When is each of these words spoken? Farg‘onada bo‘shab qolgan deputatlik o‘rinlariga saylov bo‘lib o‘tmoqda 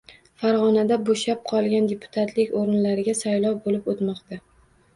Farg‘onada 0.43 0.97
bo‘shab 1.09 1.43
qolgan 1.51 1.91
deputatlik 1.93 2.57
o‘rinlariga 2.63 3.17
saylov 3.23 3.63
bo‘lib 3.69 3.95
o‘tmoqda 3.97 4.45